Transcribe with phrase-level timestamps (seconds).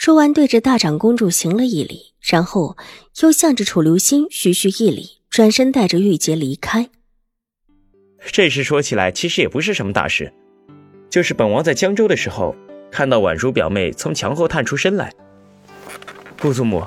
[0.00, 2.74] 说完，对着大长公主行了一礼，然后
[3.20, 6.88] 又向着楚留心徐徐一礼，转身带着玉洁离开。
[8.32, 10.32] 这事说起来，其实也不是什么大事，
[11.10, 12.56] 就是本王在江州的时候，
[12.90, 15.12] 看到婉如表妹从墙后探出身来。
[16.40, 16.82] 顾祖母，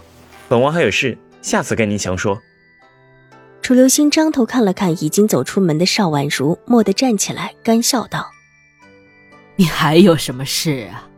[0.49, 2.41] 本王还有事，下次跟您详说。
[3.61, 8.31] 楚留心张头看了看已经走出门的邵婉如，蓦地站起来，干笑道
[9.55, 11.09] ：“你还有什么事啊？”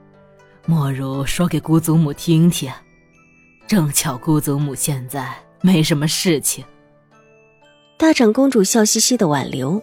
[0.68, 2.72] 莫如说给姑祖母听听，
[3.68, 6.66] 正巧姑祖母现在没什么事情。
[7.98, 9.80] 大长公主笑嘻嘻的挽留，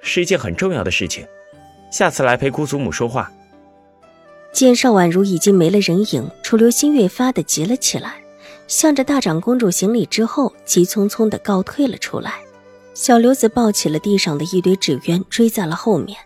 [0.00, 1.24] 是一件很重要的事情，
[1.92, 3.30] 下次来陪姑祖母说话。
[4.52, 8.16] 见邵婉如已经没了人影，楚留心越发的急了起来，
[8.66, 12.40] 向着大长公主行礼之后，急匆匆的告退了出来。
[12.92, 16.18] 小刘子抱起了地上的一堆纸鸢，追在了后面。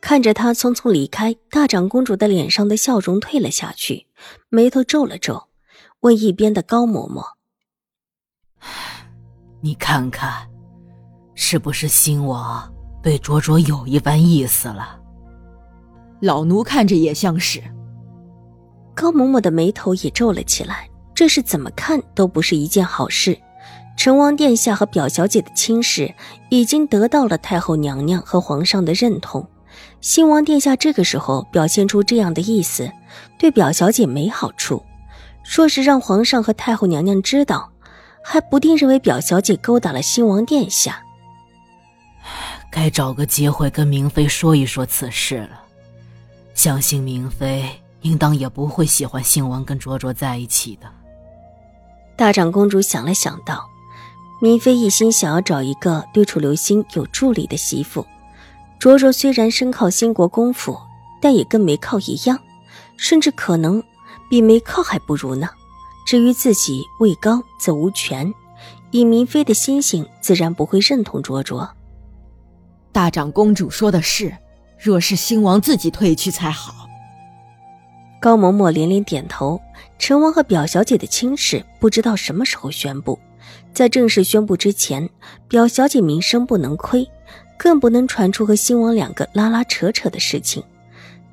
[0.00, 4.06] 看着他匆匆离开，大长公主的脸上的笑容退了下去，
[4.48, 5.48] 眉头皱了皱，
[6.00, 7.24] 问一边的高嬷嬷
[9.60, 10.48] ：“你看看，
[11.34, 12.72] 是不是新王
[13.02, 15.00] 对卓卓有一番意思了？”
[16.20, 17.62] 老奴看着也像是。
[18.94, 23.38] 高嬷嬷的眉头也皱了起来，这是怎么看都不是一件好事。
[23.96, 26.14] 成王殿下和表小姐的亲事
[26.50, 29.46] 已经得到了太后娘娘和皇上的认同。
[30.06, 32.88] 新王殿下这个时候表现出这样的意思，
[33.36, 34.80] 对表小姐没好处。
[35.44, 37.72] 若是让皇上和太后娘娘知道，
[38.22, 41.02] 还不定认为表小姐勾搭了新王殿下。
[42.70, 45.60] 该找个机会跟明妃说一说此事了。
[46.54, 47.68] 相信明妃
[48.02, 50.86] 应当也不会喜欢新王跟卓卓在一起的。
[52.16, 53.68] 大长公主想了想道
[54.40, 58.06] ：“明妃一心想要找一个对楚留心有助力的媳妇。”
[58.78, 60.78] 卓卓虽然身靠新国公府，
[61.20, 62.38] 但也跟没靠一样，
[62.96, 63.82] 甚至可能
[64.30, 65.48] 比没靠还不如呢。
[66.06, 68.32] 至于自己位高则无权，
[68.90, 71.68] 以明妃的心性，自然不会认同卓卓。
[72.92, 74.36] 大长公主说的是，
[74.78, 76.86] 若是兴王自己退去才好。
[78.20, 79.60] 高嬷嬷连连点头。
[79.98, 83.18] 陈王和表小姐的亲事，不知道什么时候宣布。
[83.72, 85.08] 在正式宣布之前，
[85.48, 87.06] 表小姐名声不能亏。
[87.58, 90.62] 更不能传出和新王两个拉拉扯扯的事情，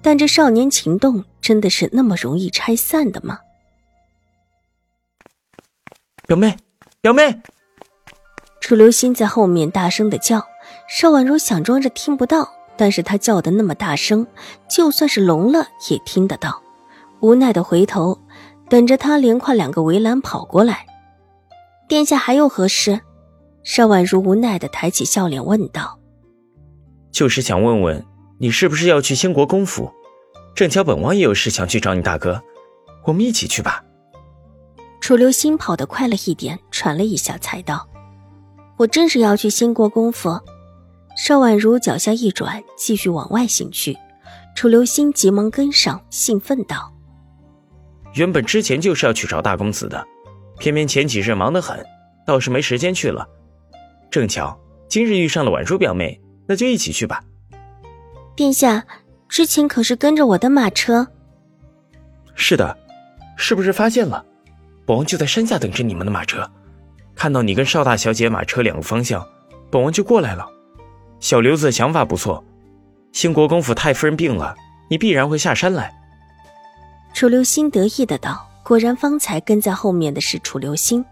[0.02, 3.40] 但这少年情动真的是那么容易拆散的吗？
[6.26, 6.58] 表妹，
[7.02, 7.42] 表妹！
[8.62, 10.46] 楚留心在后面大声的叫，
[10.88, 14.26] 邵婉如想装着听不到，但是他叫的那么大声，
[14.70, 16.62] 就算是聋了也听得到。
[17.20, 18.18] 无奈的回头，
[18.70, 20.86] 等着他连跨两个围栏跑过来。
[21.90, 23.02] 殿下还有何事？
[23.64, 26.00] 邵婉如无奈的抬起笑脸问道。
[27.14, 28.04] 就是想问问
[28.40, 29.94] 你是不是要去兴国公府？
[30.56, 32.42] 正巧本王也有事想去找你大哥，
[33.06, 33.84] 我们一起去吧。
[35.00, 37.88] 楚留心跑得快了一点，喘了一下才道
[38.78, 40.40] ：“我正是要去兴国公府。”
[41.16, 43.96] 邵婉如脚下一转，继续往外行去。
[44.56, 46.92] 楚留心急忙跟上，兴奋道
[48.16, 50.04] ：“原本之前就是要去找大公子的，
[50.58, 51.86] 偏偏前几日忙得很，
[52.26, 53.28] 倒是没时间去了。
[54.10, 56.20] 正巧今日遇上了婉如表妹。”
[56.54, 57.24] 那就一起去吧，
[58.36, 58.86] 殿下，
[59.28, 61.08] 之前可是跟着我的马车。
[62.36, 62.78] 是的，
[63.36, 64.24] 是不是发现了？
[64.86, 66.48] 本王就在山下等着你们的马车，
[67.16, 69.28] 看到你跟邵大小姐马车两个方向，
[69.72, 70.48] 本王就过来了。
[71.20, 72.44] 小刘子的想法不错，
[73.12, 74.56] 兴国公府太夫人病了，
[74.92, 75.92] 你必然会下山来。
[77.16, 81.04] 楚留心得意的道：“果然，方才跟在后面的是楚留心。”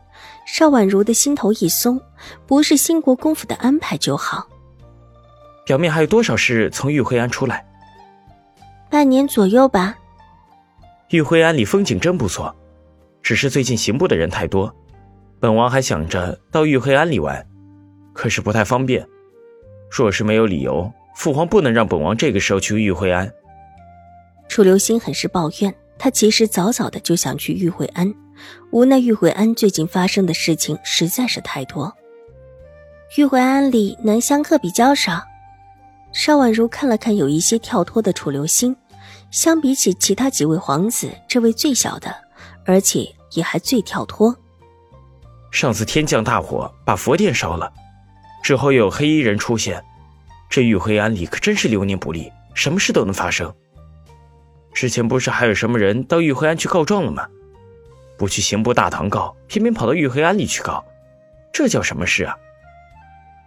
[0.45, 1.99] 邵婉如的心头一松，
[2.45, 4.47] 不是兴国公府的安排就好。
[5.71, 7.65] 表妹还有多少事从玉辉庵出来？
[8.89, 9.97] 半年左右吧。
[11.11, 12.53] 玉辉庵里风景真不错，
[13.23, 14.75] 只是最近刑部的人太多，
[15.39, 17.47] 本王还想着到玉辉庵里玩，
[18.11, 19.07] 可是不太方便。
[19.89, 23.31] 若是没有理由，父皇不能让本王这个时候去玉辉庵。
[24.49, 28.13] 楚留心很是抱怨，他其实早早的就想去玉辉庵，
[28.71, 31.95] 无奈玉辉庵最近发生的事情实在是太多。
[33.15, 35.30] 玉辉庵里男香客比较少。
[36.13, 38.75] 邵婉如看了看有一些跳脱的楚留心，
[39.31, 42.13] 相比起其他几位皇子，这位最小的，
[42.65, 44.35] 而且也还最跳脱。
[45.51, 47.71] 上次天降大火，把佛殿烧了，
[48.43, 49.83] 之后又有黑衣人出现，
[50.49, 53.53] 这玉灰庵里可真是流年不利，什么事都能发生。
[54.73, 57.27] 之前不是还有什么人到玉灰庵去告状了吗？
[58.17, 60.83] 不去刑部大堂告，偏偏跑到玉灰庵里去告，
[61.53, 62.37] 这叫什么事啊？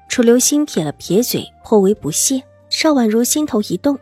[0.09, 2.43] 楚留心撇了撇嘴，颇为不屑。
[2.77, 3.97] 邵婉如心头一动，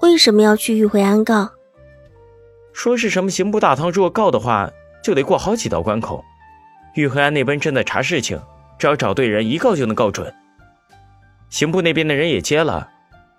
[0.00, 1.48] 为什么要去玉灰庵告？
[2.72, 4.68] 说是什么刑部大堂，如果告的话，
[5.00, 6.24] 就得过好几道关口。
[6.94, 8.36] 玉灰庵那边正在查事情，
[8.80, 10.34] 只要找对人，一告就能告准。
[11.50, 12.90] 刑部那边的人也接了，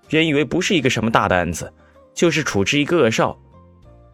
[0.07, 1.73] 原以为不是一个什么大的案子，
[2.13, 3.37] 就是处置一个恶少，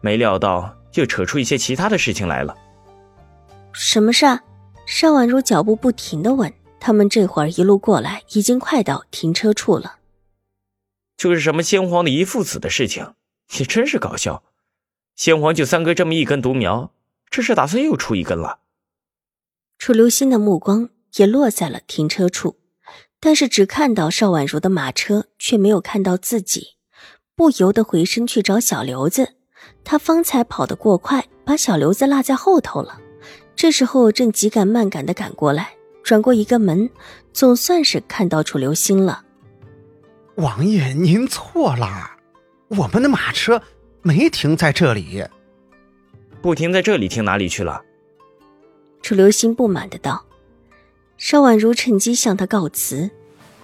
[0.00, 2.52] 没料到又扯出一些其他的事情来了。
[3.72, 4.26] 什么事？
[4.86, 6.52] 邵婉如脚步不停的问。
[6.80, 9.94] 他们这会儿一路过来，已经快到停车处了。
[11.16, 13.14] 就是什么先皇的遗父子的事情，
[13.58, 14.42] 也真是搞笑。
[15.14, 16.92] 先皇就三哥这么一根独苗，
[17.30, 18.60] 这是打算又出一根了。
[19.78, 22.58] 楚留心的目光也落在了停车处，
[23.20, 26.76] 但是只看到邵婉如的马车，却没有看到自己，
[27.34, 29.34] 不由得回身去找小刘子。
[29.84, 33.00] 他方才跑得过快，把小刘子落在后头了。
[33.54, 36.90] 这时候正急赶慢赶的赶过来，转过一个门，
[37.32, 39.24] 总算是看到楚留心了。
[40.36, 42.10] 王爷，您错了，
[42.68, 43.62] 我们的马车
[44.02, 45.24] 没停在这里。
[46.42, 47.82] 不停在这里，停哪里去了？
[49.02, 50.26] 楚留心不满的道。
[51.16, 53.10] 邵婉如趁机向他告辞：“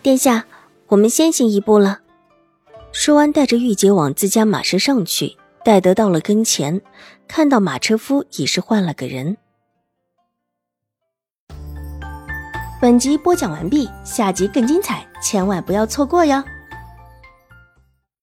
[0.00, 0.46] 殿下，
[0.86, 2.00] 我们先行一步了。”
[2.90, 5.36] 说完，带着玉洁往自家马车上去。
[5.64, 6.80] 待得到了跟前，
[7.28, 9.36] 看到马车夫已是换了个人。
[12.80, 16.42] 本集播讲完毕，下集更精彩，千万不要错过哟。